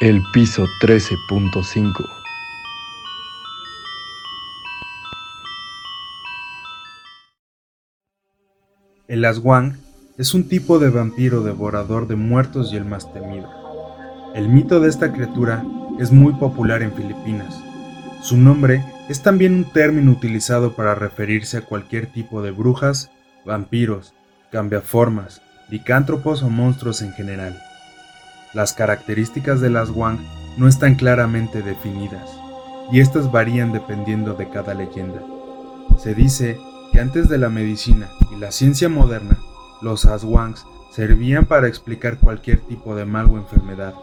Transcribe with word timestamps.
El 0.00 0.22
piso 0.32 0.66
13.5 0.80 2.08
El 9.08 9.26
Aswang 9.26 9.76
es 10.16 10.32
un 10.32 10.48
tipo 10.48 10.78
de 10.78 10.88
vampiro 10.88 11.42
devorador 11.42 12.08
de 12.08 12.16
muertos 12.16 12.72
y 12.72 12.78
el 12.78 12.86
más 12.86 13.12
temido. 13.12 13.50
El 14.34 14.48
mito 14.48 14.80
de 14.80 14.88
esta 14.88 15.12
criatura 15.12 15.66
es 15.98 16.10
muy 16.10 16.32
popular 16.32 16.80
en 16.80 16.94
Filipinas. 16.94 17.62
Su 18.22 18.38
nombre 18.38 18.82
es 19.10 19.22
también 19.22 19.52
un 19.54 19.64
término 19.70 20.12
utilizado 20.12 20.72
para 20.72 20.94
referirse 20.94 21.58
a 21.58 21.66
cualquier 21.66 22.06
tipo 22.06 22.40
de 22.40 22.52
brujas, 22.52 23.10
vampiros, 23.44 24.14
cambiaformas, 24.50 25.42
licántropos 25.68 26.42
o 26.42 26.48
monstruos 26.48 27.02
en 27.02 27.12
general. 27.12 27.60
Las 28.52 28.72
características 28.72 29.60
de 29.60 29.70
las 29.70 29.90
Wang 29.90 30.18
no 30.56 30.66
están 30.66 30.96
claramente 30.96 31.62
definidas, 31.62 32.28
y 32.90 32.98
estas 32.98 33.30
varían 33.30 33.72
dependiendo 33.72 34.34
de 34.34 34.48
cada 34.48 34.74
leyenda. 34.74 35.22
Se 35.98 36.14
dice 36.14 36.58
que 36.92 37.00
antes 37.00 37.28
de 37.28 37.38
la 37.38 37.48
medicina 37.48 38.08
y 38.32 38.40
la 38.40 38.50
ciencia 38.50 38.88
moderna, 38.88 39.38
los 39.82 40.04
Aswangs 40.04 40.66
servían 40.90 41.44
para 41.44 41.68
explicar 41.68 42.18
cualquier 42.18 42.58
tipo 42.58 42.96
de 42.96 43.04
mal 43.04 43.26
o 43.26 43.36
enfermedad. 43.36 43.94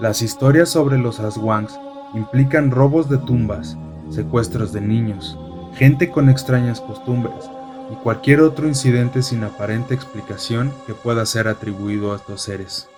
Las 0.00 0.20
historias 0.20 0.68
sobre 0.68 0.98
los 0.98 1.18
Aswangs 1.20 1.80
implican 2.14 2.70
robos 2.70 3.08
de 3.08 3.16
tumbas, 3.16 3.78
secuestros 4.10 4.74
de 4.74 4.82
niños, 4.82 5.38
gente 5.76 6.10
con 6.10 6.28
extrañas 6.28 6.82
costumbres 6.82 7.50
y 7.90 7.94
cualquier 8.02 8.42
otro 8.42 8.68
incidente 8.68 9.22
sin 9.22 9.44
aparente 9.44 9.94
explicación 9.94 10.72
que 10.86 10.92
pueda 10.92 11.24
ser 11.24 11.48
atribuido 11.48 12.12
a 12.12 12.16
estos 12.16 12.42
seres. 12.42 12.88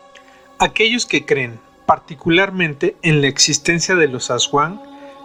Aquellos 0.62 1.06
que 1.06 1.24
creen 1.24 1.58
particularmente 1.86 2.94
en 3.00 3.22
la 3.22 3.28
existencia 3.28 3.96
de 3.96 4.08
los 4.08 4.30
Aswan 4.30 4.78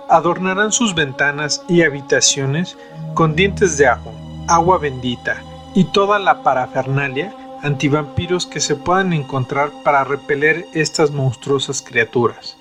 adornarán 0.10 0.72
sus 0.72 0.96
ventanas 0.96 1.62
y 1.68 1.82
habitaciones 1.82 2.78
con 3.16 3.36
dientes 3.36 3.78
de 3.78 3.86
ajo, 3.88 4.14
agua 4.48 4.78
bendita 4.78 5.44
y 5.76 5.84
toda 5.92 6.20
la 6.20 6.42
parafernalia 6.42 7.36
antivampiros 7.62 8.46
que 8.46 8.62
se 8.62 8.78
puedan 8.78 9.12
encontrar 9.12 9.72
para 9.84 10.06
repeler 10.06 10.68
estas 10.74 11.12
monstruosas 11.12 11.82
criaturas. 11.82 12.56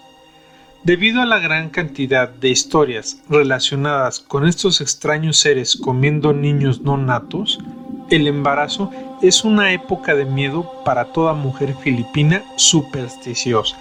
Debido 0.82 1.22
a 1.22 1.26
la 1.26 1.38
gran 1.38 1.70
cantidad 1.70 2.28
de 2.28 2.48
historias 2.48 3.18
relacionadas 3.28 4.18
con 4.18 4.48
estos 4.48 4.80
extraños 4.80 5.36
seres 5.36 5.76
comiendo 5.76 6.32
niños 6.32 6.80
no 6.80 6.96
natos, 6.96 7.60
el 8.10 8.26
embarazo 8.26 8.90
es 9.22 9.44
una 9.44 9.72
época 9.72 10.14
de 10.14 10.24
miedo 10.24 10.70
para 10.84 11.06
toda 11.06 11.32
mujer 11.32 11.74
filipina 11.74 12.42
supersticiosa. 12.56 13.78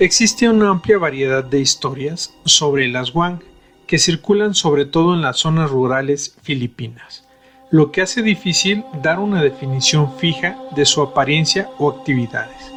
Existe 0.00 0.48
una 0.48 0.70
amplia 0.70 0.98
variedad 0.98 1.44
de 1.44 1.60
historias 1.60 2.32
sobre 2.44 2.88
las 2.88 3.14
Wang 3.14 3.40
que 3.86 3.98
circulan 3.98 4.54
sobre 4.54 4.84
todo 4.84 5.14
en 5.14 5.22
las 5.22 5.38
zonas 5.38 5.70
rurales 5.70 6.36
filipinas, 6.42 7.24
lo 7.70 7.90
que 7.90 8.02
hace 8.02 8.22
difícil 8.22 8.84
dar 9.02 9.18
una 9.18 9.42
definición 9.42 10.16
fija 10.18 10.58
de 10.76 10.84
su 10.84 11.02
apariencia 11.02 11.68
o 11.78 11.90
actividades. 11.90 12.72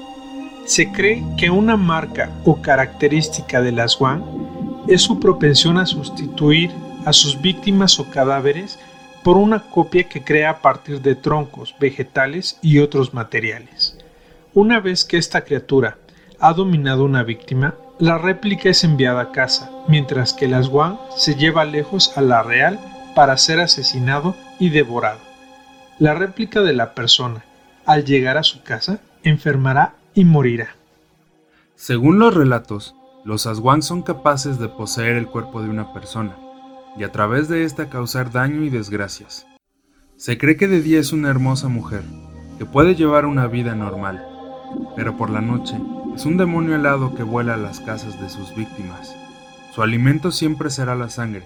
Se 0.65 0.91
cree 0.91 1.23
que 1.37 1.49
una 1.49 1.75
marca 1.75 2.31
o 2.45 2.61
característica 2.61 3.61
de 3.61 3.71
las 3.71 3.99
Wang 3.99 4.23
es 4.87 5.01
su 5.01 5.19
propensión 5.19 5.77
a 5.77 5.85
sustituir 5.85 6.71
a 7.05 7.13
sus 7.13 7.41
víctimas 7.41 7.99
o 7.99 8.09
cadáveres 8.09 8.79
por 9.23 9.37
una 9.37 9.69
copia 9.69 10.03
que 10.09 10.23
crea 10.23 10.49
a 10.49 10.61
partir 10.61 11.01
de 11.01 11.15
troncos, 11.15 11.75
vegetales 11.79 12.57
y 12.61 12.79
otros 12.79 13.13
materiales. 13.13 13.97
Una 14.53 14.79
vez 14.79 15.05
que 15.05 15.17
esta 15.17 15.41
criatura 15.41 15.97
ha 16.39 16.53
dominado 16.53 17.05
una 17.05 17.23
víctima, 17.23 17.75
la 17.99 18.17
réplica 18.17 18.69
es 18.69 18.83
enviada 18.83 19.21
a 19.21 19.31
casa, 19.31 19.71
mientras 19.87 20.33
que 20.33 20.47
las 20.47 20.67
Wang 20.67 20.97
se 21.15 21.35
lleva 21.35 21.65
lejos 21.65 22.17
a 22.17 22.21
la 22.21 22.41
real 22.41 22.79
para 23.15 23.37
ser 23.37 23.59
asesinado 23.59 24.35
y 24.59 24.69
devorado. 24.69 25.19
La 25.99 26.15
réplica 26.15 26.61
de 26.61 26.73
la 26.73 26.95
persona, 26.95 27.45
al 27.85 28.05
llegar 28.05 28.37
a 28.37 28.43
su 28.43 28.63
casa, 28.63 28.99
enfermará 29.23 29.93
y 30.15 30.25
morirá. 30.25 30.69
Según 31.75 32.19
los 32.19 32.33
relatos, 32.33 32.95
los 33.23 33.45
Aswang 33.45 33.83
son 33.83 34.01
capaces 34.01 34.57
de 34.57 34.67
poseer 34.67 35.15
el 35.15 35.27
cuerpo 35.27 35.61
de 35.61 35.69
una 35.69 35.93
persona, 35.93 36.35
y 36.97 37.03
a 37.03 37.11
través 37.11 37.47
de 37.47 37.63
esta 37.63 37.89
causar 37.89 38.31
daño 38.31 38.63
y 38.63 38.69
desgracias. 38.69 39.47
Se 40.17 40.37
cree 40.37 40.57
que 40.57 40.67
de 40.67 40.81
día 40.81 40.99
es 40.99 41.13
una 41.13 41.29
hermosa 41.29 41.67
mujer, 41.67 42.03
que 42.57 42.65
puede 42.65 42.95
llevar 42.95 43.25
una 43.25 43.47
vida 43.47 43.75
normal, 43.75 44.25
pero 44.95 45.17
por 45.17 45.29
la 45.29 45.41
noche 45.41 45.77
es 46.15 46.25
un 46.25 46.37
demonio 46.37 46.75
helado 46.75 47.15
que 47.15 47.23
vuela 47.23 47.55
a 47.55 47.57
las 47.57 47.79
casas 47.79 48.21
de 48.21 48.29
sus 48.29 48.55
víctimas. 48.55 49.15
Su 49.73 49.81
alimento 49.81 50.31
siempre 50.31 50.69
será 50.69 50.95
la 50.95 51.09
sangre, 51.09 51.43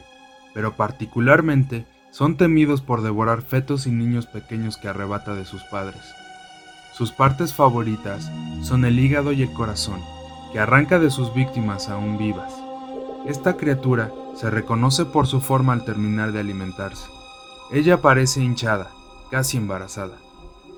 pero 0.54 0.76
particularmente 0.76 1.86
son 2.12 2.38
temidos 2.38 2.82
por 2.82 3.02
devorar 3.02 3.42
fetos 3.42 3.88
y 3.88 3.92
niños 3.92 4.26
pequeños 4.26 4.78
que 4.78 4.88
arrebata 4.88 5.36
de 5.36 5.46
sus 5.46 5.64
padres. 5.64 6.02
Sus 6.94 7.12
partes 7.12 7.54
favoritas 7.54 8.32
son 8.62 8.86
el 8.86 8.98
hígado 9.00 9.34
y 9.34 9.44
el 9.44 9.52
corazón, 9.52 10.00
que 10.52 10.60
arranca 10.60 10.98
de 10.98 11.12
sus 11.12 11.34
víctimas 11.34 11.90
aún 11.90 12.18
vivas. 12.18 12.54
Esta 13.26 13.58
criatura 13.58 14.12
se 14.36 14.50
reconoce 14.50 15.06
por 15.06 15.28
su 15.28 15.42
forma 15.42 15.74
al 15.74 15.86
terminar 15.86 16.32
de 16.32 16.40
alimentarse. 16.40 17.10
Ella 17.72 18.02
parece 18.02 18.42
hinchada, 18.42 18.92
casi 19.32 19.58
embarazada. 19.58 20.18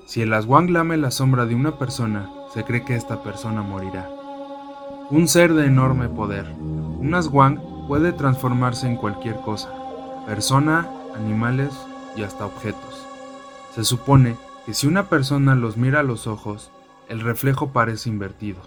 Si 0.06 0.22
el 0.22 0.32
aswang 0.32 0.70
lame 0.70 0.96
la 0.96 1.10
sombra 1.10 1.44
de 1.44 1.54
una 1.54 1.78
persona, 1.78 2.30
se 2.54 2.64
cree 2.64 2.84
que 2.84 2.96
esta 2.96 3.22
persona 3.22 3.62
morirá. 3.62 4.08
Un 5.10 5.28
ser 5.28 5.52
de 5.54 5.66
enorme 5.66 6.08
poder. 6.08 6.46
Un 6.58 7.14
aswang 7.14 7.86
puede 7.86 8.12
transformarse 8.12 8.86
en 8.86 8.96
cualquier 8.96 9.36
cosa, 9.40 9.70
persona, 10.26 10.88
animales 11.14 11.74
y 12.16 12.22
hasta 12.22 12.46
objetos. 12.46 13.06
Se 13.74 13.84
supone 13.84 14.36
que 14.64 14.74
si 14.74 14.86
una 14.86 15.08
persona 15.08 15.54
los 15.54 15.76
mira 15.76 16.00
a 16.00 16.04
los 16.04 16.26
ojos, 16.26 16.70
el 17.08 17.20
reflejo 17.20 17.68
parece 17.68 18.08
invertido. 18.08 18.60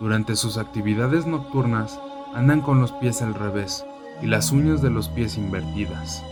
Durante 0.00 0.36
sus 0.36 0.58
actividades 0.58 1.26
nocturnas, 1.26 1.98
andan 2.34 2.60
con 2.60 2.80
los 2.80 2.92
pies 2.92 3.22
al 3.22 3.34
revés, 3.34 3.84
y 4.22 4.26
las 4.26 4.52
uñas 4.52 4.82
de 4.82 4.90
los 4.90 5.08
pies 5.08 5.36
invertidas. 5.36 6.22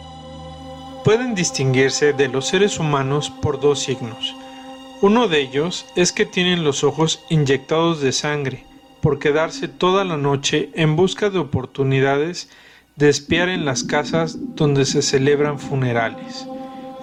Pueden 1.04 1.34
distinguirse 1.34 2.12
de 2.12 2.28
los 2.28 2.46
seres 2.46 2.78
humanos 2.78 3.30
por 3.30 3.60
dos 3.60 3.80
signos. 3.80 4.34
Uno 5.02 5.28
de 5.28 5.40
ellos 5.40 5.86
es 5.96 6.12
que 6.12 6.24
tienen 6.24 6.64
los 6.64 6.82
ojos 6.82 7.22
inyectados 7.28 8.00
de 8.00 8.12
sangre 8.12 8.64
por 9.02 9.18
quedarse 9.18 9.68
toda 9.68 10.02
la 10.04 10.16
noche 10.16 10.70
en 10.74 10.96
busca 10.96 11.28
de 11.28 11.38
oportunidades 11.38 12.48
de 12.96 13.10
espiar 13.10 13.50
en 13.50 13.66
las 13.66 13.84
casas 13.84 14.38
donde 14.56 14.86
se 14.86 15.02
celebran 15.02 15.58
funerales, 15.58 16.46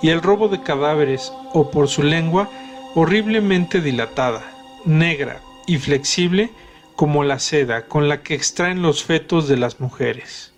y 0.01 0.09
el 0.09 0.21
robo 0.21 0.47
de 0.47 0.63
cadáveres 0.63 1.31
o 1.53 1.69
por 1.69 1.89
su 1.89 2.01
lengua 2.01 2.49
horriblemente 2.95 3.81
dilatada, 3.81 4.41
negra 4.83 5.41
y 5.67 5.77
flexible 5.77 6.49
como 6.95 7.23
la 7.23 7.39
seda 7.39 7.85
con 7.85 8.09
la 8.09 8.23
que 8.23 8.33
extraen 8.33 8.81
los 8.81 9.03
fetos 9.03 9.47
de 9.47 9.57
las 9.57 9.79
mujeres. 9.79 10.53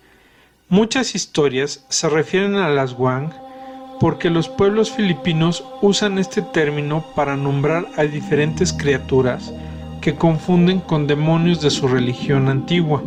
Muchas 0.69 1.13
historias 1.13 1.85
se 1.89 2.09
refieren 2.09 2.55
a 2.55 2.69
las 2.69 2.93
Wang 2.93 3.31
porque 3.99 4.29
los 4.29 4.49
pueblos 4.49 4.91
filipinos 4.91 5.63
usan 5.81 6.17
este 6.17 6.41
término 6.41 7.05
para 7.15 7.37
nombrar 7.37 7.87
a 7.95 8.03
diferentes 8.03 8.73
criaturas 8.73 9.53
que 10.01 10.15
confunden 10.15 10.79
con 10.79 11.05
demonios 11.07 11.61
de 11.61 11.69
su 11.69 11.87
religión 11.87 12.49
antigua, 12.49 13.03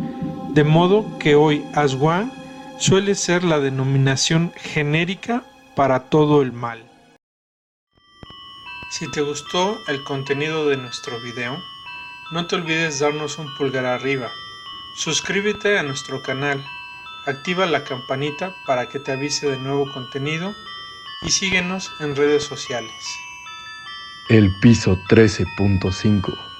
de 0.49 0.63
modo 0.63 1.05
que 1.19 1.35
hoy 1.35 1.65
Aswan 1.73 2.31
suele 2.79 3.15
ser 3.15 3.43
la 3.43 3.59
denominación 3.59 4.53
genérica 4.55 5.43
para 5.75 6.05
todo 6.09 6.41
el 6.41 6.53
mal. 6.53 6.83
Si 8.91 9.11
te 9.11 9.21
gustó 9.21 9.77
el 9.87 10.03
contenido 10.03 10.69
de 10.69 10.77
nuestro 10.77 11.19
video, 11.21 11.57
no 12.31 12.47
te 12.47 12.55
olvides 12.55 12.99
darnos 12.99 13.37
un 13.37 13.53
pulgar 13.57 13.85
arriba, 13.85 14.29
suscríbete 14.95 15.77
a 15.77 15.83
nuestro 15.83 16.23
canal 16.23 16.63
activa 17.27 17.65
la 17.65 17.83
campanita 17.83 18.55
para 18.65 18.87
que 18.87 18.99
te 18.99 19.11
avise 19.11 19.49
de 19.49 19.57
nuevo 19.57 19.91
contenido 19.91 20.55
y 21.21 21.31
síguenos 21.31 21.91
en 21.99 22.15
redes 22.15 22.43
sociales. 22.43 23.19
El 24.29 24.49
piso 24.61 24.97
13.5 25.09 26.56